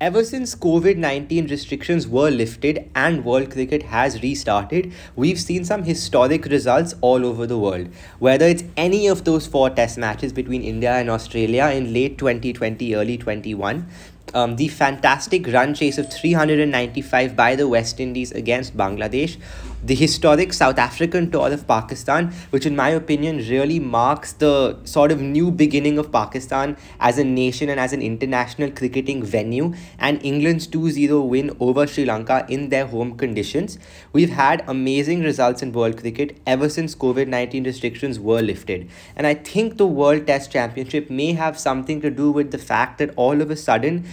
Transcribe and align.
Ever 0.00 0.24
since 0.24 0.54
COVID 0.54 0.96
19 0.96 1.48
restrictions 1.48 2.08
were 2.08 2.30
lifted 2.30 2.90
and 2.94 3.22
world 3.22 3.50
cricket 3.50 3.82
has 3.82 4.22
restarted, 4.22 4.94
we've 5.14 5.38
seen 5.38 5.62
some 5.62 5.82
historic 5.82 6.46
results 6.46 6.94
all 7.02 7.26
over 7.26 7.46
the 7.46 7.58
world. 7.58 7.88
Whether 8.18 8.46
it's 8.46 8.64
any 8.78 9.08
of 9.08 9.24
those 9.24 9.46
four 9.46 9.68
test 9.68 9.98
matches 9.98 10.32
between 10.32 10.62
India 10.62 10.94
and 10.94 11.10
Australia 11.10 11.66
in 11.66 11.92
late 11.92 12.16
2020, 12.16 12.94
early 12.94 13.18
21, 13.18 13.86
um, 14.32 14.56
the 14.56 14.68
fantastic 14.68 15.46
run 15.48 15.74
chase 15.74 15.98
of 15.98 16.10
395 16.10 17.36
by 17.36 17.54
the 17.54 17.68
West 17.68 18.00
Indies 18.00 18.32
against 18.32 18.74
Bangladesh, 18.74 19.36
the 19.82 19.94
historic 19.94 20.52
South 20.52 20.78
African 20.78 21.30
tour 21.30 21.50
of 21.50 21.66
Pakistan, 21.66 22.32
which, 22.50 22.66
in 22.66 22.76
my 22.76 22.90
opinion, 22.90 23.38
really 23.38 23.78
marks 23.78 24.32
the 24.34 24.78
sort 24.84 25.10
of 25.10 25.20
new 25.20 25.50
beginning 25.50 25.98
of 25.98 26.12
Pakistan 26.12 26.76
as 27.00 27.18
a 27.18 27.24
nation 27.24 27.70
and 27.70 27.80
as 27.80 27.92
an 27.92 28.02
international 28.02 28.70
cricketing 28.70 29.22
venue, 29.22 29.72
and 29.98 30.22
England's 30.22 30.66
2 30.66 30.90
0 30.90 31.20
win 31.22 31.56
over 31.60 31.86
Sri 31.86 32.04
Lanka 32.04 32.44
in 32.48 32.68
their 32.68 32.86
home 32.86 33.16
conditions. 33.16 33.78
We've 34.12 34.30
had 34.30 34.62
amazing 34.66 35.22
results 35.22 35.62
in 35.62 35.72
world 35.72 35.98
cricket 35.98 36.38
ever 36.46 36.68
since 36.68 36.94
COVID 36.94 37.28
19 37.28 37.64
restrictions 37.64 38.20
were 38.20 38.42
lifted. 38.42 38.90
And 39.16 39.26
I 39.26 39.34
think 39.34 39.78
the 39.78 39.86
World 39.86 40.26
Test 40.26 40.52
Championship 40.52 41.08
may 41.08 41.32
have 41.32 41.58
something 41.58 42.00
to 42.02 42.10
do 42.10 42.30
with 42.30 42.50
the 42.50 42.58
fact 42.58 42.98
that 42.98 43.14
all 43.16 43.40
of 43.40 43.50
a 43.50 43.56
sudden, 43.56 44.04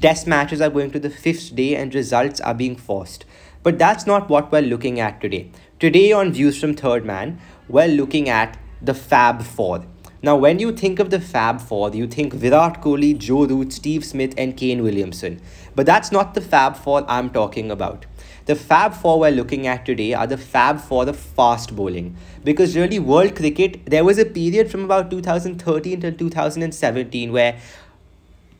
test 0.00 0.26
matches 0.26 0.60
are 0.60 0.70
going 0.70 0.90
to 0.92 0.98
the 0.98 1.10
fifth 1.10 1.54
day 1.54 1.76
and 1.76 1.94
results 1.94 2.40
are 2.40 2.54
being 2.54 2.76
forced. 2.76 3.24
But 3.62 3.78
that's 3.78 4.06
not 4.06 4.28
what 4.28 4.50
we're 4.50 4.62
looking 4.62 4.98
at 4.98 5.20
today. 5.20 5.50
Today, 5.78 6.10
on 6.10 6.32
Views 6.32 6.60
from 6.60 6.74
Third 6.74 7.04
Man, 7.04 7.38
we're 7.68 7.86
looking 7.86 8.28
at 8.28 8.58
the 8.80 8.94
Fab 8.94 9.42
Four. 9.42 9.84
Now, 10.20 10.36
when 10.36 10.58
you 10.58 10.72
think 10.72 10.98
of 10.98 11.10
the 11.10 11.20
Fab 11.20 11.60
Four, 11.60 11.90
you 11.90 12.08
think 12.08 12.32
Virat 12.32 12.82
Kohli, 12.82 13.16
Joe 13.16 13.46
Root, 13.46 13.72
Steve 13.72 14.04
Smith, 14.04 14.34
and 14.36 14.56
Kane 14.56 14.82
Williamson. 14.82 15.40
But 15.76 15.86
that's 15.86 16.10
not 16.10 16.34
the 16.34 16.40
Fab 16.40 16.76
Four 16.76 17.04
I'm 17.08 17.30
talking 17.30 17.70
about. 17.70 18.06
The 18.46 18.56
Fab 18.56 18.94
Four 18.94 19.20
we're 19.20 19.30
looking 19.30 19.68
at 19.68 19.86
today 19.86 20.12
are 20.12 20.26
the 20.26 20.38
Fab 20.38 20.80
Four 20.80 21.08
of 21.08 21.16
fast 21.16 21.76
bowling. 21.76 22.16
Because 22.42 22.76
really, 22.76 22.98
world 22.98 23.36
cricket, 23.36 23.86
there 23.86 24.04
was 24.04 24.18
a 24.18 24.24
period 24.24 24.72
from 24.72 24.84
about 24.84 25.08
2013 25.08 26.00
till 26.00 26.12
2017 26.12 27.30
where 27.30 27.60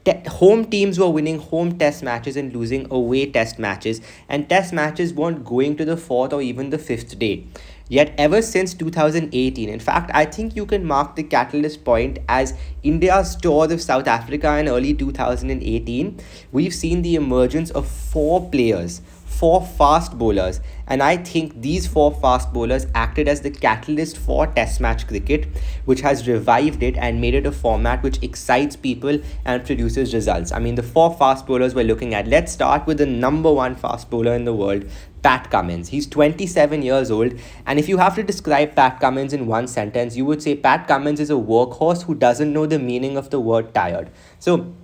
te- 0.04 0.28
home 0.28 0.64
teams 0.64 0.98
were 0.98 1.08
winning 1.08 1.38
home 1.38 1.78
test 1.78 2.02
matches 2.02 2.36
and 2.36 2.54
losing 2.54 2.86
away 2.90 3.30
test 3.30 3.58
matches, 3.58 4.00
and 4.28 4.48
test 4.48 4.72
matches 4.72 5.12
weren't 5.14 5.44
going 5.44 5.76
to 5.76 5.84
the 5.84 5.96
fourth 5.96 6.32
or 6.32 6.42
even 6.42 6.70
the 6.70 6.78
fifth 6.78 7.18
day. 7.18 7.46
Yet, 7.88 8.14
ever 8.16 8.40
since 8.40 8.72
2018, 8.72 9.68
in 9.68 9.78
fact, 9.78 10.10
I 10.14 10.24
think 10.24 10.56
you 10.56 10.64
can 10.64 10.84
mark 10.84 11.14
the 11.14 11.22
catalyst 11.22 11.84
point 11.84 12.20
as 12.28 12.54
India's 12.82 13.36
tour 13.36 13.70
of 13.70 13.82
South 13.82 14.06
Africa 14.06 14.56
in 14.56 14.68
early 14.68 14.94
2018. 14.94 16.18
We've 16.52 16.74
seen 16.74 17.02
the 17.02 17.16
emergence 17.16 17.70
of 17.70 17.86
four 17.86 18.48
players 18.48 19.02
four 19.38 19.64
fast 19.64 20.18
bowlers, 20.18 20.60
and 20.86 21.02
I 21.02 21.16
think 21.16 21.60
these 21.60 21.86
four 21.86 22.12
fast 22.14 22.52
bowlers 22.52 22.86
acted 22.94 23.28
as 23.28 23.40
the 23.40 23.50
catalyst 23.50 24.18
for 24.18 24.46
Test 24.46 24.80
match 24.80 25.06
cricket, 25.06 25.46
which 25.84 26.00
has 26.02 26.28
revived 26.28 26.82
it 26.82 26.96
and 26.96 27.20
made 27.20 27.34
it 27.34 27.46
a 27.46 27.52
format 27.52 28.02
which 28.02 28.22
excites 28.22 28.76
people 28.76 29.18
and 29.44 29.64
produces 29.64 30.14
results. 30.14 30.52
I 30.52 30.58
mean, 30.58 30.74
the 30.74 30.82
four 30.82 31.16
fast 31.16 31.46
bowlers 31.46 31.74
we're 31.74 31.84
looking 31.84 32.14
at. 32.14 32.28
Let's 32.28 32.52
start 32.52 32.86
with 32.86 32.98
the 32.98 33.06
number 33.06 33.52
one 33.52 33.74
fast 33.74 34.10
bowler 34.10 34.34
in 34.34 34.44
the 34.44 34.54
world, 34.54 34.84
Pat 35.22 35.50
Cummins. 35.50 35.88
He's 35.88 36.06
27 36.06 36.82
years 36.82 37.10
old, 37.10 37.34
and 37.66 37.78
if 37.78 37.88
you 37.88 37.98
have 37.98 38.14
to 38.16 38.22
describe 38.22 38.74
Pat 38.74 39.00
Cummins 39.00 39.32
in 39.32 39.46
one 39.46 39.66
sentence, 39.66 40.16
you 40.16 40.24
would 40.24 40.42
say 40.42 40.54
Pat 40.54 40.86
Cummins 40.86 41.20
is 41.20 41.30
a 41.30 41.34
workhorse 41.34 42.04
who 42.04 42.14
doesn't 42.14 42.52
know 42.52 42.66
the 42.66 42.78
meaning 42.78 43.16
of 43.16 43.30
the 43.30 43.40
word 43.40 43.74
tired. 43.74 44.10
So, 44.38 44.74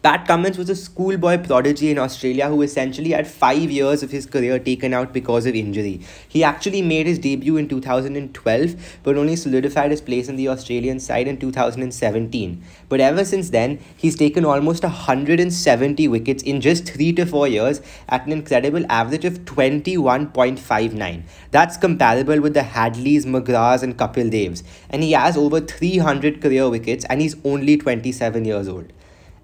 Pat 0.00 0.28
Cummins 0.28 0.56
was 0.56 0.70
a 0.70 0.76
schoolboy 0.76 1.38
prodigy 1.38 1.90
in 1.90 1.98
Australia 1.98 2.48
who 2.48 2.62
essentially 2.62 3.10
had 3.10 3.26
five 3.26 3.68
years 3.68 4.04
of 4.04 4.12
his 4.12 4.26
career 4.26 4.56
taken 4.60 4.94
out 4.94 5.12
because 5.12 5.44
of 5.44 5.56
injury. 5.56 6.00
He 6.28 6.44
actually 6.44 6.82
made 6.82 7.08
his 7.08 7.18
debut 7.18 7.56
in 7.56 7.68
2012 7.68 9.00
but 9.02 9.16
only 9.16 9.34
solidified 9.34 9.90
his 9.90 10.00
place 10.00 10.28
in 10.28 10.36
the 10.36 10.46
Australian 10.46 11.00
side 11.00 11.26
in 11.26 11.36
2017. 11.36 12.62
But 12.88 13.00
ever 13.00 13.24
since 13.24 13.50
then, 13.50 13.80
he's 13.96 14.14
taken 14.14 14.44
almost 14.44 14.84
170 14.84 16.06
wickets 16.06 16.44
in 16.44 16.60
just 16.60 16.86
three 16.88 17.12
to 17.14 17.26
four 17.26 17.48
years 17.48 17.82
at 18.08 18.24
an 18.24 18.30
incredible 18.30 18.84
average 18.88 19.24
of 19.24 19.40
21.59. 19.46 21.22
That's 21.50 21.76
comparable 21.76 22.40
with 22.40 22.54
the 22.54 22.60
Hadleys, 22.60 23.24
McGraths, 23.24 23.82
and 23.82 23.98
Kapil 23.98 24.30
Devs. 24.30 24.62
And 24.90 25.02
he 25.02 25.10
has 25.10 25.36
over 25.36 25.60
300 25.60 26.40
career 26.40 26.70
wickets 26.70 27.04
and 27.06 27.20
he's 27.20 27.34
only 27.44 27.76
27 27.76 28.44
years 28.44 28.68
old. 28.68 28.92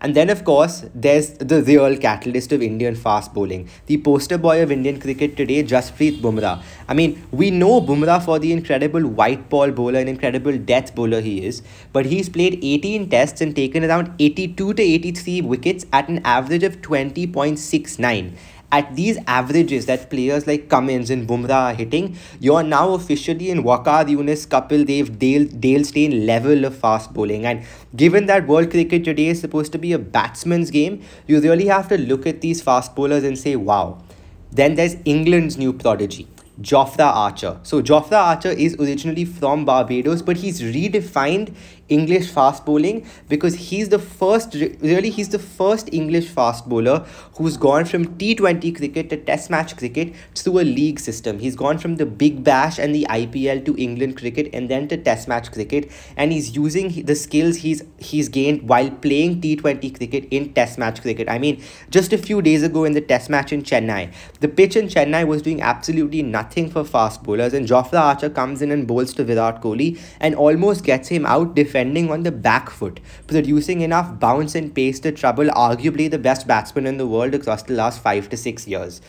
And 0.00 0.15
then, 0.15 0.28
of 0.31 0.44
course, 0.44 0.84
there's 0.94 1.31
the 1.34 1.62
real 1.62 1.97
catalyst 1.97 2.53
of 2.53 2.62
Indian 2.62 2.94
fast 2.94 3.32
bowling, 3.32 3.69
the 3.87 3.99
poster 3.99 4.37
boy 4.37 4.62
of 4.62 4.71
Indian 4.71 5.00
cricket 5.00 5.37
today, 5.37 5.62
Jasprit 5.62 6.21
Bumrah. 6.21 6.62
I 6.88 6.94
mean, 6.94 7.27
we 7.31 7.50
know 7.50 7.81
Bumrah 7.81 8.22
for 8.22 8.38
the 8.38 8.53
incredible 8.53 9.06
white 9.06 9.49
ball 9.49 9.71
bowler 9.71 9.99
and 9.99 10.09
incredible 10.09 10.59
death 10.59 10.94
bowler 10.94 11.21
he 11.21 11.44
is, 11.44 11.62
but 11.93 12.06
he's 12.06 12.28
played 12.28 12.59
18 12.62 13.09
tests 13.09 13.41
and 13.41 13.56
taken 13.56 13.84
around 13.84 14.15
82 14.19 14.75
to 14.75 14.82
83 14.82 15.41
wickets 15.43 15.87
at 15.93 16.09
an 16.09 16.21
average 16.25 16.62
of 16.62 16.81
20.69 16.82 18.32
at 18.75 18.95
these 18.97 19.19
averages 19.29 19.87
that 19.87 20.11
players 20.11 20.49
like 20.49 20.69
Cummins 20.69 21.09
and 21.09 21.29
Bumrah 21.29 21.62
are 21.67 21.75
hitting, 21.75 22.17
you're 22.41 22.65
now 22.65 22.95
officially 22.95 23.51
in 23.51 23.62
Waqar 23.62 24.05
Younis, 24.15 24.47
Kapil 24.55 24.85
Dev, 24.85 25.17
Dale, 25.19 25.45
Dale 25.45 25.85
Steyn 25.85 26.27
level 26.27 26.65
of 26.65 26.77
fast 26.77 27.15
bowling. 27.15 27.47
And 27.47 27.65
given 27.95 28.27
that 28.27 28.49
world 28.49 28.73
cricket 28.73 29.05
today 29.05 29.29
is 29.29 29.41
supposed 29.41 29.71
to 29.73 29.79
be 29.79 29.93
a 29.93 29.99
batsman's 29.99 30.73
game, 30.73 31.03
you 31.29 31.41
really 31.41 31.67
have 31.67 31.89
to 31.89 31.99
look 31.99 32.27
at 32.27 32.41
these 32.41 32.62
fast 32.62 32.97
bowlers 32.97 33.23
and 33.23 33.39
say, 33.39 33.55
wow. 33.55 34.03
Then 34.51 34.75
there's 34.75 34.97
England's 35.05 35.56
new 35.56 35.73
prodigy. 35.73 36.27
Jofra 36.61 37.06
Archer. 37.06 37.59
So 37.62 37.83
Jofra 37.83 38.19
Archer 38.19 38.51
is 38.51 38.77
originally 38.77 39.25
from 39.25 39.65
Barbados, 39.65 40.23
but 40.23 40.37
he's 40.37 40.62
redefined 40.62 41.55
English 41.89 42.31
fast 42.31 42.65
bowling 42.65 43.06
because 43.28 43.55
he's 43.55 43.89
the 43.91 43.99
first, 43.99 44.55
really, 44.55 45.11
he's 45.11 45.28
the 45.28 45.39
first 45.39 45.93
English 45.93 46.28
fast 46.28 46.69
bowler 46.69 47.06
who's 47.37 47.56
gone 47.56 47.84
from 47.84 48.06
T20 48.17 48.77
cricket 48.77 49.11
to 49.11 49.17
Test 49.17 49.50
match 49.50 49.77
cricket 49.77 50.15
through 50.34 50.61
a 50.61 50.62
league 50.62 50.99
system. 50.99 51.39
He's 51.39 51.56
gone 51.56 51.78
from 51.78 51.97
the 51.97 52.06
Big 52.06 52.43
Bash 52.43 52.78
and 52.78 52.94
the 52.94 53.06
IPL 53.11 53.65
to 53.67 53.77
England 53.77 54.17
cricket 54.17 54.50
and 54.55 54.69
then 54.69 54.89
to 54.89 54.97
Test 54.97 55.28
match 55.28 55.53
cricket, 55.53 55.91
and 56.17 56.33
he's 56.33 56.56
using 56.56 57.05
the 57.05 57.15
skills 57.15 57.56
he's 57.56 57.83
he's 57.99 58.28
gained 58.28 58.69
while 58.69 58.91
playing 58.91 59.41
T20 59.41 59.97
cricket 59.97 60.27
in 60.31 60.53
Test 60.55 60.78
match 60.78 61.03
cricket. 61.03 61.28
I 61.28 61.39
mean, 61.39 61.62
just 61.91 62.12
a 62.12 62.19
few 62.19 62.41
days 62.41 62.62
ago 62.62 62.84
in 62.84 62.93
the 62.93 63.00
Test 63.00 63.28
match 63.28 63.53
in 63.53 63.62
Chennai, 63.62 64.12
the 64.41 64.49
pitch 64.49 64.77
in 64.77 64.89
Chennai 64.89 65.27
was 65.27 65.43
doing 65.43 65.61
absolutely 65.61 66.23
nothing 66.23 66.71
for 66.71 66.84
fast 66.84 67.23
bowlers, 67.23 67.53
and 67.53 67.67
Jofra 67.67 68.00
Archer 68.00 68.31
comes 68.31 68.62
in 68.62 68.71
and 68.71 68.87
bowls 68.87 69.12
to 69.15 69.25
Virat 69.25 69.61
Kohli 69.62 69.99
and 70.21 70.34
almost 70.34 70.84
gets 70.84 71.09
him 71.09 71.27
out 71.27 71.55
defending 71.75 72.09
on 72.12 72.23
the 72.23 72.31
back 72.31 72.71
foot, 72.71 73.01
producing 73.27 73.81
enough 73.81 74.21
bounce 74.21 74.55
and 74.55 74.73
pace 74.73 75.01
to 75.01 75.11
trouble 75.11 75.47
arguably 75.47 76.09
the 76.09 76.19
best 76.19 76.47
batsman 76.47 76.87
in 76.87 76.99
the 76.99 77.07
world 77.07 77.35
across 77.35 77.65
the 77.65 77.73
last 77.73 78.01
five 78.01 78.29
to 78.29 78.37
six 78.37 78.69
years. 78.69 79.01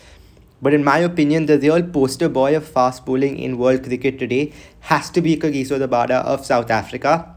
But 0.60 0.74
in 0.74 0.82
my 0.82 0.98
opinion, 0.98 1.46
the 1.46 1.60
real 1.60 1.82
poster 1.84 2.28
boy 2.28 2.56
of 2.56 2.66
fast 2.66 3.06
bowling 3.06 3.38
in 3.38 3.58
world 3.58 3.84
cricket 3.84 4.18
today 4.18 4.52
has 4.80 5.10
to 5.10 5.20
be 5.20 5.36
Kagiso 5.36 5.78
Rabada 5.78 6.24
of 6.24 6.44
South 6.44 6.70
Africa 6.72 7.36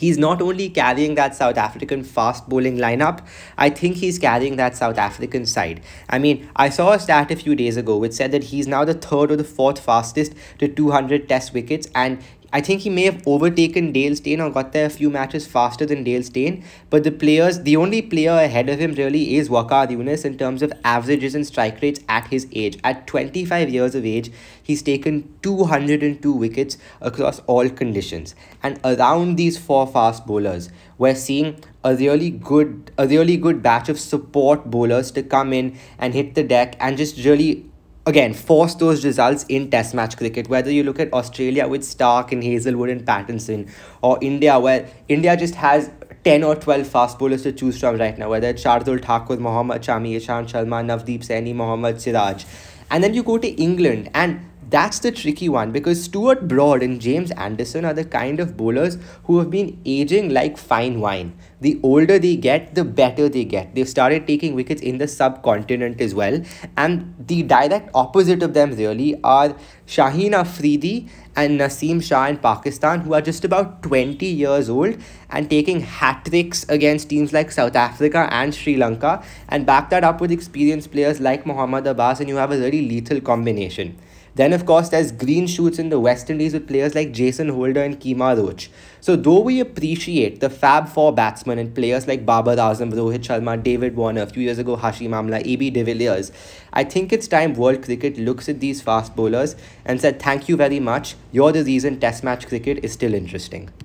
he's 0.00 0.18
not 0.18 0.40
only 0.40 0.68
carrying 0.68 1.14
that 1.14 1.34
South 1.34 1.58
African 1.58 2.02
fast 2.02 2.48
bowling 2.48 2.78
lineup, 2.78 3.20
I 3.58 3.68
think 3.70 3.96
he's 3.96 4.18
carrying 4.18 4.56
that 4.56 4.76
South 4.76 4.98
African 4.98 5.44
side. 5.46 5.82
I 6.08 6.18
mean, 6.18 6.48
I 6.56 6.70
saw 6.70 6.92
a 6.92 6.98
stat 6.98 7.30
a 7.30 7.36
few 7.36 7.54
days 7.54 7.76
ago 7.76 7.98
which 7.98 8.14
said 8.14 8.32
that 8.32 8.44
he's 8.44 8.66
now 8.66 8.84
the 8.84 8.94
third 8.94 9.30
or 9.30 9.36
the 9.36 9.44
fourth 9.44 9.78
fastest 9.78 10.34
to 10.58 10.68
200 10.68 11.28
test 11.28 11.52
wickets 11.52 11.88
and 11.94 12.22
I 12.52 12.60
think 12.60 12.80
he 12.80 12.90
may 12.90 13.04
have 13.04 13.22
overtaken 13.26 13.92
Dale 13.92 14.16
Steyn 14.16 14.40
or 14.40 14.50
got 14.50 14.72
there 14.72 14.86
a 14.86 14.90
few 14.90 15.08
matches 15.08 15.46
faster 15.46 15.86
than 15.86 16.02
Dale 16.02 16.22
Steyn. 16.22 16.64
But 16.90 17.04
the 17.04 17.12
players, 17.12 17.60
the 17.62 17.76
only 17.76 18.02
player 18.02 18.32
ahead 18.32 18.68
of 18.68 18.80
him 18.80 18.94
really 18.94 19.36
is 19.36 19.48
Waqar 19.48 19.88
Younis 19.88 20.24
in 20.24 20.36
terms 20.36 20.62
of 20.62 20.72
averages 20.84 21.36
and 21.36 21.46
strike 21.46 21.80
rates 21.80 22.00
at 22.08 22.26
his 22.26 22.48
age. 22.52 22.78
At 22.82 23.06
25 23.06 23.70
years 23.70 23.94
of 23.94 24.04
age, 24.04 24.32
he's 24.62 24.82
taken 24.82 25.32
202 25.42 26.32
wickets 26.32 26.76
across 27.00 27.38
all 27.46 27.68
conditions. 27.70 28.34
And 28.62 28.80
around 28.84 29.36
these 29.36 29.56
four 29.56 29.86
fast 29.86 30.26
bowlers, 30.26 30.70
we're 30.98 31.14
seeing 31.14 31.62
a 31.84 31.94
really 31.94 32.30
good 32.30 32.90
a 32.98 33.06
really 33.06 33.36
good 33.36 33.62
batch 33.62 33.88
of 33.88 33.98
support 33.98 34.70
bowlers 34.70 35.10
to 35.12 35.22
come 35.22 35.52
in 35.52 35.78
and 35.98 36.12
hit 36.12 36.34
the 36.34 36.42
deck 36.42 36.76
and 36.78 36.98
just 36.98 37.24
really 37.24 37.69
again 38.10 38.34
force 38.34 38.74
those 38.82 39.04
results 39.04 39.44
in 39.48 39.70
test 39.70 39.94
match 39.94 40.16
cricket. 40.16 40.48
Whether 40.48 40.72
you 40.72 40.82
look 40.82 41.00
at 41.00 41.12
australia 41.20 41.66
with 41.68 41.84
stark 41.84 42.32
and 42.32 42.44
Hazlewood 42.44 42.90
and 42.90 43.06
pattinson 43.06 43.64
or 44.02 44.18
india 44.28 44.58
where 44.66 44.88
india 45.16 45.36
just 45.42 45.54
has 45.62 45.90
10 46.24 46.44
or 46.50 46.54
12 46.54 46.86
fast 46.86 47.18
bowlers 47.18 47.44
to 47.44 47.52
choose 47.52 47.80
from 47.80 47.98
right 48.04 48.18
now 48.22 48.28
whether 48.34 48.48
it's 48.54 48.64
shardul 48.68 49.02
thakur 49.08 49.38
mohammad 49.48 49.88
shami 49.90 50.14
ishant 50.20 50.54
sharma 50.54 50.82
navdeep 50.92 51.26
saini 51.30 51.56
mohammad 51.64 52.00
siraj. 52.06 52.46
And 52.90 53.04
then 53.04 53.14
you 53.14 53.22
go 53.22 53.38
to 53.38 53.52
england 53.68 54.10
and 54.12 54.49
That's 54.70 55.00
the 55.00 55.10
tricky 55.10 55.48
one 55.48 55.72
because 55.72 56.04
Stuart 56.04 56.46
Broad 56.46 56.84
and 56.84 57.00
James 57.00 57.32
Anderson 57.32 57.84
are 57.84 57.92
the 57.92 58.04
kind 58.04 58.38
of 58.38 58.56
bowlers 58.56 58.98
who 59.24 59.40
have 59.40 59.50
been 59.50 59.80
aging 59.84 60.28
like 60.30 60.56
fine 60.56 61.00
wine. 61.00 61.36
The 61.60 61.80
older 61.82 62.20
they 62.20 62.36
get, 62.36 62.76
the 62.76 62.84
better 62.84 63.28
they 63.28 63.44
get. 63.44 63.74
They've 63.74 63.88
started 63.88 64.28
taking 64.28 64.54
wickets 64.54 64.80
in 64.80 64.98
the 64.98 65.08
subcontinent 65.08 66.00
as 66.00 66.14
well. 66.14 66.40
And 66.76 67.16
the 67.18 67.42
direct 67.42 67.90
opposite 67.94 68.44
of 68.44 68.54
them, 68.54 68.70
really, 68.76 69.20
are 69.24 69.56
Shaheen 69.88 70.34
Afridi 70.34 71.08
and 71.34 71.58
Naseem 71.58 72.00
Shah 72.00 72.26
in 72.26 72.36
Pakistan, 72.36 73.00
who 73.00 73.14
are 73.14 73.20
just 73.20 73.44
about 73.44 73.82
20 73.82 74.24
years 74.24 74.70
old 74.70 74.96
and 75.30 75.50
taking 75.50 75.80
hat 75.80 76.24
tricks 76.24 76.64
against 76.68 77.08
teams 77.08 77.32
like 77.32 77.50
South 77.50 77.74
Africa 77.74 78.28
and 78.30 78.54
Sri 78.54 78.76
Lanka, 78.76 79.24
and 79.48 79.66
back 79.66 79.90
that 79.90 80.04
up 80.04 80.20
with 80.20 80.30
experienced 80.30 80.92
players 80.92 81.20
like 81.20 81.44
Mohammad 81.44 81.88
Abbas, 81.88 82.20
and 82.20 82.28
you 82.28 82.36
have 82.36 82.52
a 82.52 82.58
very 82.58 82.82
lethal 82.82 83.20
combination. 83.20 83.98
Then, 84.34 84.52
of 84.52 84.66
course, 84.66 84.88
there's 84.90 85.12
green 85.12 85.46
shoots 85.46 85.78
in 85.78 85.88
the 85.88 85.98
West 85.98 86.30
Indies 86.30 86.52
with 86.52 86.68
players 86.68 86.94
like 86.94 87.12
Jason 87.12 87.48
Holder 87.48 87.82
and 87.82 87.98
Kemar 87.98 88.36
Roach. 88.36 88.70
So, 89.00 89.16
though 89.16 89.40
we 89.40 89.60
appreciate 89.60 90.40
the 90.40 90.50
Fab 90.50 90.88
Four 90.88 91.12
batsmen 91.12 91.58
and 91.58 91.74
players 91.74 92.06
like 92.06 92.24
Babar 92.24 92.56
Azam, 92.56 92.92
Rohit 92.92 93.20
Sharma, 93.20 93.60
David 93.62 93.96
Warner, 93.96 94.22
a 94.22 94.26
few 94.26 94.42
years 94.42 94.58
ago 94.58 94.76
Hashim 94.76 95.10
Amla, 95.10 95.44
AB 95.44 95.70
de 95.70 95.82
Villiers, 95.82 96.30
I 96.72 96.84
think 96.84 97.12
it's 97.12 97.26
time 97.26 97.54
world 97.54 97.82
cricket 97.82 98.18
looks 98.18 98.48
at 98.48 98.60
these 98.60 98.80
fast 98.80 99.16
bowlers 99.16 99.56
and 99.84 100.00
said, 100.00 100.20
Thank 100.20 100.48
you 100.48 100.56
very 100.56 100.80
much. 100.80 101.16
You're 101.32 101.52
the 101.52 101.64
reason 101.64 101.98
Test 101.98 102.22
match 102.22 102.46
cricket 102.46 102.84
is 102.84 102.92
still 102.92 103.14
interesting. 103.14 103.70